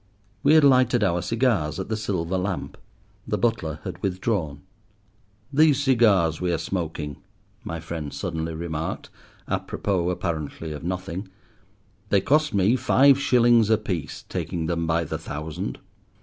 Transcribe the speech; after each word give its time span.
We 0.41 0.55
had 0.55 0.63
lighted 0.63 1.03
our 1.03 1.21
cigars 1.21 1.79
at 1.79 1.87
the 1.87 1.95
silver 1.95 2.35
lamp. 2.35 2.75
The 3.27 3.37
butler 3.37 3.77
had 3.83 4.01
withdrawn. 4.01 4.61
"These 5.53 5.83
cigars 5.83 6.41
we 6.41 6.51
are 6.51 6.57
smoking," 6.57 7.17
my 7.63 7.79
friend 7.79 8.11
suddenly 8.11 8.55
remarked, 8.55 9.11
à 9.47 9.59
propos 9.67 10.11
apparently 10.11 10.71
of 10.71 10.83
nothing, 10.83 11.27
"they 12.09 12.19
cost 12.19 12.51
me 12.51 12.75
five 12.75 13.19
shillings 13.19 13.69
apiece, 13.69 14.23
taking 14.27 14.65
them 14.65 14.87
by 14.87 15.03
the 15.03 15.19
thousand." 15.19 15.77